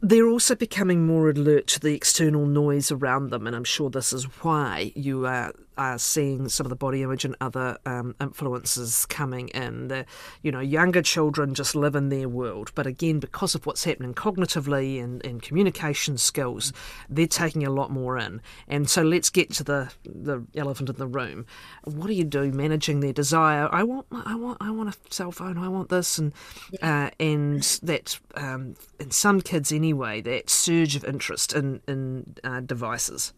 They're 0.00 0.28
also 0.28 0.54
becoming 0.54 1.06
more 1.06 1.30
alert 1.30 1.66
to 1.68 1.80
the 1.80 1.94
external 1.94 2.46
noise 2.46 2.92
around 2.92 3.30
them, 3.30 3.46
and 3.46 3.56
I'm 3.56 3.64
sure 3.64 3.90
this 3.90 4.12
is 4.12 4.24
why 4.42 4.92
you 4.94 5.26
are 5.26 5.54
are 5.80 5.98
seeing 5.98 6.46
some 6.50 6.66
of 6.66 6.70
the 6.70 6.76
body 6.76 7.02
image 7.02 7.24
and 7.24 7.34
other 7.40 7.78
um, 7.86 8.14
influences 8.20 9.06
coming 9.06 9.48
in. 9.48 9.88
The, 9.88 10.04
you 10.42 10.52
know, 10.52 10.60
younger 10.60 11.00
children 11.00 11.54
just 11.54 11.74
live 11.74 11.94
in 11.94 12.10
their 12.10 12.28
world, 12.28 12.70
but 12.74 12.86
again, 12.86 13.18
because 13.18 13.54
of 13.54 13.64
what's 13.64 13.84
happening 13.84 14.12
cognitively 14.12 15.02
and, 15.02 15.24
and 15.24 15.40
communication 15.40 16.18
skills, 16.18 16.74
they're 17.08 17.26
taking 17.26 17.64
a 17.64 17.70
lot 17.70 17.90
more 17.90 18.18
in. 18.18 18.42
And 18.68 18.90
so 18.90 19.02
let's 19.02 19.30
get 19.30 19.50
to 19.54 19.64
the 19.64 19.90
the 20.04 20.44
elephant 20.54 20.90
in 20.90 20.96
the 20.96 21.06
room. 21.06 21.46
What 21.84 22.08
do 22.08 22.12
you 22.12 22.24
do 22.24 22.52
managing 22.52 23.00
their 23.00 23.14
desire? 23.14 23.66
I 23.72 23.82
want, 23.82 24.06
I 24.12 24.34
want, 24.34 24.58
I 24.60 24.70
want 24.70 24.94
a 24.94 24.98
cell 25.08 25.32
phone. 25.32 25.56
I 25.56 25.68
want 25.68 25.88
this, 25.88 26.18
and 26.18 26.34
uh, 26.82 27.08
and 27.18 27.62
that 27.82 28.20
um, 28.34 28.74
in 28.98 29.10
some 29.10 29.40
kids 29.40 29.72
anyway, 29.72 30.20
that 30.20 30.50
surge 30.50 30.94
of 30.94 31.04
interest 31.04 31.54
in 31.54 31.80
in 31.88 32.36
uh, 32.44 32.60
devices. 32.60 33.32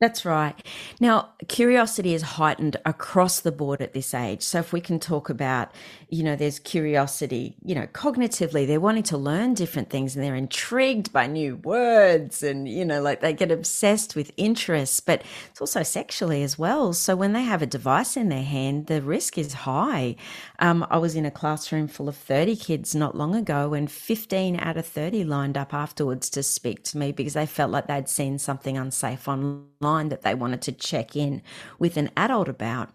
That's 0.00 0.24
right. 0.24 0.54
Now, 1.00 1.30
curiosity 1.48 2.14
is 2.14 2.22
heightened 2.22 2.76
across 2.86 3.40
the 3.40 3.50
board 3.50 3.82
at 3.82 3.94
this 3.94 4.14
age. 4.14 4.42
So, 4.42 4.60
if 4.60 4.72
we 4.72 4.80
can 4.80 5.00
talk 5.00 5.28
about, 5.28 5.72
you 6.08 6.22
know, 6.22 6.36
there's 6.36 6.60
curiosity, 6.60 7.56
you 7.64 7.74
know, 7.74 7.88
cognitively, 7.88 8.64
they're 8.64 8.78
wanting 8.78 9.02
to 9.04 9.18
learn 9.18 9.54
different 9.54 9.90
things 9.90 10.14
and 10.14 10.24
they're 10.24 10.36
intrigued 10.36 11.12
by 11.12 11.26
new 11.26 11.56
words 11.56 12.44
and, 12.44 12.68
you 12.68 12.84
know, 12.84 13.02
like 13.02 13.22
they 13.22 13.32
get 13.32 13.50
obsessed 13.50 14.14
with 14.14 14.30
interests, 14.36 15.00
but 15.00 15.24
it's 15.50 15.60
also 15.60 15.82
sexually 15.82 16.44
as 16.44 16.56
well. 16.56 16.92
So, 16.92 17.16
when 17.16 17.32
they 17.32 17.42
have 17.42 17.62
a 17.62 17.66
device 17.66 18.16
in 18.16 18.28
their 18.28 18.44
hand, 18.44 18.86
the 18.86 19.02
risk 19.02 19.36
is 19.36 19.52
high. 19.52 20.14
Um, 20.60 20.86
I 20.90 20.98
was 20.98 21.16
in 21.16 21.26
a 21.26 21.30
classroom 21.32 21.88
full 21.88 22.08
of 22.08 22.16
30 22.16 22.54
kids 22.54 22.94
not 22.94 23.16
long 23.16 23.34
ago, 23.34 23.74
and 23.74 23.90
15 23.90 24.60
out 24.60 24.76
of 24.76 24.86
30 24.86 25.24
lined 25.24 25.58
up 25.58 25.74
afterwards 25.74 26.30
to 26.30 26.44
speak 26.44 26.84
to 26.84 26.98
me 26.98 27.10
because 27.10 27.34
they 27.34 27.46
felt 27.46 27.72
like 27.72 27.88
they'd 27.88 28.08
seen 28.08 28.38
something 28.38 28.78
unsafe 28.78 29.26
online 29.26 29.87
that 30.10 30.22
they 30.22 30.34
wanted 30.34 30.62
to 30.62 30.72
check 30.72 31.16
in 31.16 31.42
with 31.78 31.96
an 31.96 32.10
adult 32.16 32.48
about. 32.48 32.90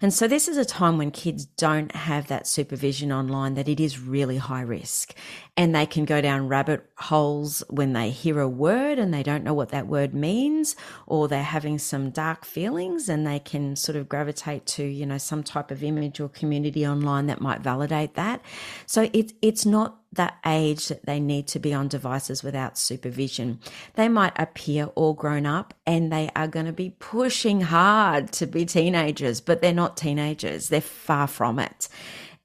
And 0.00 0.12
so 0.12 0.26
this 0.26 0.48
is 0.48 0.56
a 0.56 0.64
time 0.64 0.98
when 0.98 1.10
kids 1.10 1.44
don't 1.44 1.94
have 1.94 2.28
that 2.28 2.46
supervision 2.46 3.12
online 3.12 3.54
that 3.54 3.68
it 3.68 3.80
is 3.80 4.00
really 4.00 4.38
high 4.38 4.62
risk 4.62 5.14
and 5.56 5.74
they 5.74 5.86
can 5.86 6.04
go 6.04 6.20
down 6.20 6.48
rabbit 6.48 6.88
holes 6.98 7.64
when 7.68 7.92
they 7.92 8.10
hear 8.10 8.40
a 8.40 8.48
word 8.48 8.98
and 8.98 9.12
they 9.12 9.24
don't 9.24 9.42
know 9.42 9.52
what 9.52 9.70
that 9.70 9.88
word 9.88 10.14
means 10.14 10.76
or 11.06 11.26
they're 11.26 11.42
having 11.42 11.78
some 11.78 12.10
dark 12.10 12.44
feelings 12.44 13.08
and 13.08 13.26
they 13.26 13.40
can 13.40 13.74
sort 13.74 13.96
of 13.96 14.08
gravitate 14.08 14.64
to 14.66 14.84
you 14.84 15.04
know 15.04 15.18
some 15.18 15.42
type 15.42 15.70
of 15.70 15.82
image 15.82 16.20
or 16.20 16.28
community 16.28 16.86
online 16.86 17.26
that 17.26 17.40
might 17.40 17.60
validate 17.60 18.14
that 18.14 18.40
so 18.86 19.10
it's 19.12 19.34
it's 19.42 19.66
not 19.66 19.98
that 20.12 20.38
age 20.46 20.88
that 20.88 21.04
they 21.04 21.20
need 21.20 21.46
to 21.48 21.58
be 21.58 21.74
on 21.74 21.88
devices 21.88 22.42
without 22.42 22.78
supervision. 22.78 23.60
They 23.94 24.08
might 24.08 24.32
appear 24.36 24.86
all 24.94 25.12
grown 25.12 25.44
up 25.44 25.74
and 25.86 26.10
they 26.10 26.30
are 26.34 26.48
going 26.48 26.66
to 26.66 26.72
be 26.72 26.94
pushing 26.98 27.60
hard 27.60 28.32
to 28.32 28.46
be 28.46 28.64
teenagers, 28.64 29.40
but 29.40 29.60
they're 29.60 29.74
not 29.74 29.96
teenagers. 29.96 30.68
They're 30.68 30.80
far 30.80 31.26
from 31.26 31.58
it. 31.58 31.88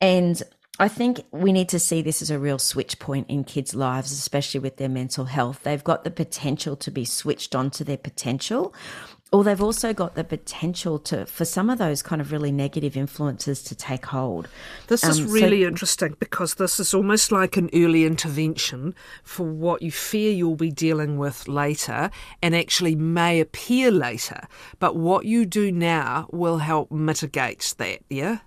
And 0.01 0.41
I 0.79 0.87
think 0.87 1.23
we 1.31 1.51
need 1.51 1.69
to 1.69 1.79
see 1.79 2.01
this 2.01 2.21
as 2.21 2.31
a 2.31 2.39
real 2.39 2.57
switch 2.57 2.99
point 2.99 3.27
in 3.29 3.43
kids' 3.43 3.75
lives, 3.75 4.11
especially 4.11 4.59
with 4.59 4.77
their 4.77 4.89
mental 4.89 5.25
health. 5.25 5.61
They've 5.63 5.83
got 5.83 6.03
the 6.03 6.11
potential 6.11 6.75
to 6.77 6.91
be 6.91 7.05
switched 7.05 7.55
on 7.55 7.69
to 7.71 7.83
their 7.83 7.97
potential, 7.97 8.73
or 9.33 9.43
they've 9.43 9.63
also 9.63 9.93
got 9.93 10.13
the 10.13 10.23
potential 10.23 10.99
to 10.99 11.25
for 11.25 11.43
some 11.43 11.67
of 11.69 11.79
those 11.79 12.03
kind 12.03 12.21
of 12.21 12.31
really 12.31 12.51
negative 12.51 12.95
influences 12.95 13.63
to 13.63 13.73
take 13.73 14.05
hold. 14.05 14.47
This 14.87 15.03
is 15.03 15.21
um, 15.21 15.27
really 15.27 15.63
so, 15.63 15.67
interesting 15.69 16.15
because 16.19 16.53
this 16.53 16.79
is 16.79 16.93
almost 16.93 17.31
like 17.31 17.57
an 17.57 17.71
early 17.73 18.05
intervention 18.05 18.93
for 19.23 19.47
what 19.47 19.81
you 19.81 19.91
fear 19.91 20.31
you'll 20.31 20.55
be 20.55 20.71
dealing 20.71 21.17
with 21.17 21.47
later 21.47 22.11
and 22.43 22.55
actually 22.55 22.95
may 22.95 23.39
appear 23.39 23.89
later. 23.89 24.47
But 24.77 24.95
what 24.95 25.25
you 25.25 25.47
do 25.47 25.71
now 25.71 26.29
will 26.31 26.59
help 26.59 26.91
mitigate 26.91 27.73
that, 27.79 28.01
yeah? 28.09 28.39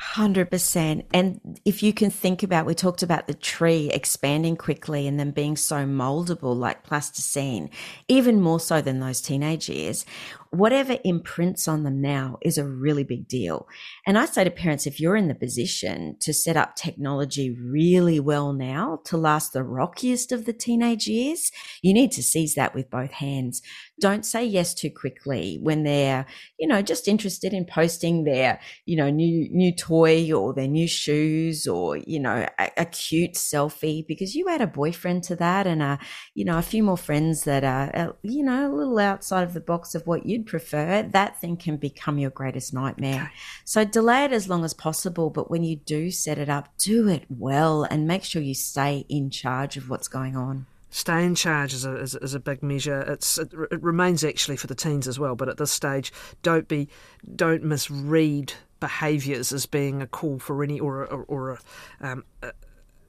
100%. 0.00 1.04
And 1.12 1.60
if 1.64 1.82
you 1.82 1.92
can 1.92 2.10
think 2.10 2.42
about, 2.42 2.66
we 2.66 2.74
talked 2.74 3.02
about 3.02 3.26
the 3.26 3.34
tree 3.34 3.90
expanding 3.90 4.56
quickly 4.56 5.06
and 5.06 5.18
then 5.18 5.32
being 5.32 5.56
so 5.56 5.84
moldable 5.84 6.56
like 6.56 6.84
plasticine, 6.84 7.70
even 8.06 8.40
more 8.40 8.60
so 8.60 8.80
than 8.80 9.00
those 9.00 9.20
teenage 9.20 9.68
years 9.68 10.06
whatever 10.50 10.96
imprints 11.04 11.68
on 11.68 11.82
them 11.82 12.00
now 12.00 12.38
is 12.42 12.58
a 12.58 12.66
really 12.66 13.04
big 13.04 13.28
deal. 13.28 13.68
And 14.06 14.18
I 14.18 14.24
say 14.24 14.44
to 14.44 14.50
parents, 14.50 14.86
if 14.86 15.00
you're 15.00 15.16
in 15.16 15.28
the 15.28 15.34
position 15.34 16.16
to 16.20 16.32
set 16.32 16.56
up 16.56 16.74
technology 16.74 17.50
really 17.50 18.18
well 18.20 18.52
now 18.52 19.00
to 19.04 19.16
last 19.16 19.52
the 19.52 19.62
rockiest 19.62 20.32
of 20.32 20.44
the 20.44 20.52
teenage 20.52 21.06
years, 21.06 21.52
you 21.82 21.92
need 21.92 22.12
to 22.12 22.22
seize 22.22 22.54
that 22.54 22.74
with 22.74 22.90
both 22.90 23.10
hands. 23.10 23.62
Don't 24.00 24.24
say 24.24 24.44
yes 24.44 24.74
too 24.74 24.90
quickly 24.90 25.58
when 25.60 25.82
they're, 25.82 26.26
you 26.58 26.66
know, 26.66 26.82
just 26.82 27.08
interested 27.08 27.52
in 27.52 27.64
posting 27.64 28.24
their, 28.24 28.60
you 28.86 28.96
know, 28.96 29.10
new, 29.10 29.48
new 29.50 29.74
toy 29.74 30.32
or 30.32 30.54
their 30.54 30.68
new 30.68 30.88
shoes 30.88 31.66
or, 31.66 31.96
you 31.96 32.20
know, 32.20 32.46
a, 32.58 32.70
a 32.76 32.84
cute 32.86 33.34
selfie 33.34 34.06
because 34.06 34.34
you 34.34 34.48
add 34.48 34.60
a 34.60 34.66
boyfriend 34.66 35.24
to 35.24 35.36
that 35.36 35.66
and 35.66 35.82
a, 35.82 35.98
you 36.34 36.44
know, 36.44 36.58
a 36.58 36.62
few 36.62 36.82
more 36.82 36.96
friends 36.96 37.44
that 37.44 37.64
are, 37.64 37.90
uh, 37.94 38.12
you 38.22 38.42
know, 38.44 38.72
a 38.72 38.74
little 38.74 38.98
outside 38.98 39.42
of 39.42 39.54
the 39.54 39.60
box 39.60 39.94
of 39.94 40.06
what 40.06 40.26
you 40.26 40.37
you'd 40.38 40.46
prefer, 40.46 41.02
that 41.02 41.40
thing 41.40 41.56
can 41.56 41.76
become 41.76 42.18
your 42.18 42.30
greatest 42.30 42.72
nightmare. 42.72 43.24
Okay. 43.24 43.32
So 43.64 43.84
delay 43.84 44.24
it 44.24 44.32
as 44.32 44.48
long 44.48 44.64
as 44.64 44.72
possible, 44.72 45.30
but 45.30 45.50
when 45.50 45.64
you 45.64 45.76
do 45.76 46.10
set 46.10 46.38
it 46.38 46.48
up, 46.48 46.68
do 46.78 47.08
it 47.08 47.24
well 47.28 47.84
and 47.84 48.06
make 48.06 48.24
sure 48.24 48.40
you 48.40 48.54
stay 48.54 49.04
in 49.08 49.30
charge 49.30 49.76
of 49.76 49.90
what's 49.90 50.08
going 50.08 50.36
on. 50.36 50.66
Stay 50.90 51.24
in 51.24 51.34
charge 51.34 51.74
is 51.74 51.84
a, 51.84 51.96
is, 51.96 52.14
is 52.14 52.32
a 52.32 52.40
big 52.40 52.62
measure. 52.62 53.00
It's 53.00 53.36
it, 53.36 53.52
it 53.70 53.82
remains 53.82 54.24
actually 54.24 54.56
for 54.56 54.68
the 54.68 54.74
teens 54.74 55.06
as 55.06 55.18
well, 55.18 55.34
but 55.34 55.48
at 55.48 55.58
this 55.58 55.70
stage, 55.70 56.12
don't 56.42 56.66
be 56.66 56.88
don't 57.36 57.62
misread 57.62 58.54
behaviours 58.80 59.52
as 59.52 59.66
being 59.66 60.00
a 60.00 60.06
call 60.06 60.38
for 60.38 60.64
any 60.64 60.80
or 60.80 61.04
or, 61.04 61.24
or 61.24 61.50
a, 61.50 61.58
um, 62.00 62.24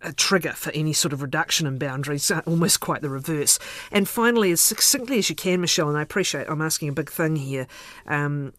a 0.02 0.14
trigger 0.14 0.54
for 0.54 0.72
any 0.72 0.94
sort 0.94 1.14
of 1.14 1.22
reduction 1.22 1.68
in 1.68 1.78
boundaries, 1.78 2.30
uh, 2.32 2.42
almost 2.46 2.80
quite 2.80 3.02
the 3.02 3.10
reverse. 3.10 3.60
And 3.92 4.08
finally, 4.08 4.52
as 4.52 4.62
succinctly 4.62 5.20
as 5.20 5.30
you 5.30 5.36
can, 5.36 5.62
Michelle, 5.62 5.90
and 5.90 5.98
I 5.98 6.02
appreciate 6.02 6.50
I'm 6.50 6.62
asking 6.62 6.90
a 6.90 6.94
big 6.94 7.10
thing 7.10 7.36
here. 7.36 7.68
Um, 8.08 8.54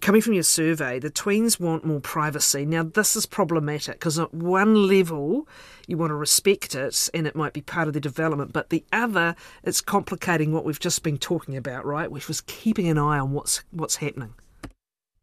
coming 0.00 0.20
from 0.20 0.34
your 0.34 0.42
survey, 0.42 0.98
the 0.98 1.10
tweens 1.10 1.58
want 1.58 1.84
more 1.84 2.00
privacy. 2.00 2.64
Now, 2.64 2.82
this 2.82 3.16
is 3.16 3.26
problematic 3.26 3.96
because 3.96 4.18
at 4.18 4.32
one 4.32 4.86
level, 4.86 5.48
you 5.86 5.96
want 5.96 6.10
to 6.10 6.14
respect 6.14 6.74
it 6.74 7.08
and 7.14 7.26
it 7.26 7.34
might 7.34 7.52
be 7.52 7.62
part 7.62 7.88
of 7.88 7.94
the 7.94 8.00
development, 8.00 8.52
but 8.52 8.70
the 8.70 8.84
other, 8.92 9.34
it's 9.64 9.80
complicating 9.80 10.52
what 10.52 10.64
we've 10.64 10.80
just 10.80 11.02
been 11.02 11.18
talking 11.18 11.56
about, 11.56 11.84
right? 11.86 12.10
Which 12.10 12.28
was 12.28 12.42
keeping 12.42 12.88
an 12.88 12.98
eye 12.98 13.18
on 13.18 13.32
what's 13.32 13.62
what's 13.70 13.96
happening. 13.96 14.34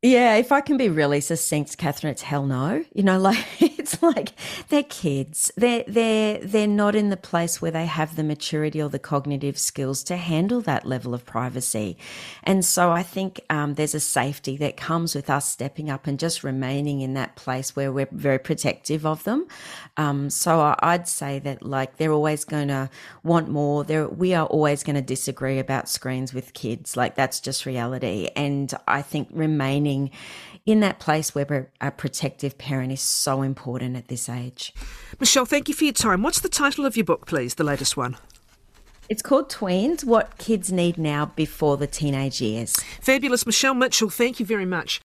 Yeah, 0.02 0.36
if 0.36 0.52
I 0.52 0.62
can 0.62 0.78
be 0.78 0.90
really 0.90 1.20
succinct, 1.20 1.78
Kathryn, 1.78 2.12
it's 2.12 2.22
hell 2.22 2.46
no. 2.46 2.86
You 2.94 3.04
know, 3.04 3.20
like 3.20 3.44
it's 3.86 4.02
like 4.16 4.32
they're 4.70 4.84
kids. 4.84 5.52
They're 5.56 5.84
they're 5.88 6.40
they're 6.40 6.68
not 6.68 6.96
in 6.96 7.10
the 7.10 7.18
place 7.18 7.62
where 7.62 7.72
they 7.72 7.86
have 7.86 8.16
the 8.16 8.24
maturity 8.24 8.82
or 8.82 8.90
the 8.90 9.00
cognitive 9.00 9.58
skills 9.58 10.04
to 10.06 10.18
handle 10.18 10.62
that 10.62 10.86
level 10.86 11.14
of 11.14 11.26
privacy. 11.26 11.98
And 12.44 12.66
so 12.66 12.92
I 12.92 13.04
think 13.04 13.42
um, 13.50 13.76
there's 13.76 13.96
a 13.96 14.00
safety 14.00 14.58
that 14.58 14.78
comes 14.78 15.14
with 15.14 15.30
us 15.30 15.48
stepping 15.48 15.90
up 15.90 16.08
and 16.08 16.20
just 16.20 16.44
remaining 16.44 17.02
in 17.02 17.14
that 17.14 17.36
place 17.36 17.76
where 17.76 17.92
we're 17.92 18.10
very 18.12 18.40
protective 18.40 19.06
of 19.06 19.24
them. 19.24 19.48
Um, 19.98 20.30
so 20.30 20.76
I'd 20.80 21.08
say 21.08 21.40
that 21.40 21.64
like 21.64 21.98
they're 21.98 22.12
always 22.12 22.44
going 22.44 22.70
to 22.70 22.90
want 23.24 23.50
more. 23.50 23.84
They're, 23.84 24.08
we 24.08 24.34
are 24.34 24.46
always 24.46 24.84
going 24.84 24.96
to 24.96 25.02
disagree 25.02 25.60
about 25.60 25.90
screens 25.90 26.34
with 26.34 26.54
kids. 26.54 26.98
Like 26.98 27.16
that's 27.16 27.40
just 27.40 27.66
reality. 27.66 28.30
And 28.36 28.74
I 28.88 29.02
think 29.02 29.30
remaining 29.32 30.12
in 30.66 30.80
that 30.80 31.00
place 31.00 31.36
where 31.36 31.70
a 31.80 31.92
protective 31.92 32.58
parent 32.58 32.92
is 32.92 33.02
so 33.02 33.44
important 33.76 33.98
at 33.98 34.08
this 34.08 34.30
age. 34.30 34.74
Michelle, 35.20 35.46
thank 35.46 35.68
you 35.68 35.76
for 35.76 35.84
your 35.84 35.94
time. 35.94 36.24
What's 36.24 36.40
the 36.40 36.50
title 36.50 36.86
of 36.86 36.96
your 36.96 37.04
book, 37.04 37.26
please, 37.26 37.56
the 37.56 37.64
latest 37.64 37.98
one? 37.98 38.18
It's 39.10 39.22
called 39.22 39.52
Tweens 39.52 40.04
What 40.04 40.38
Kids 40.38 40.72
Need 40.72 40.98
Now 40.98 41.28
Before 41.36 41.78
the 41.78 41.86
Teenage 41.86 42.42
Years. 42.42 42.76
Fabulous. 43.02 43.46
Michelle 43.46 43.76
Mitchell, 43.76 44.10
thank 44.10 44.40
you 44.40 44.46
very 44.46 44.66
much. 44.66 45.02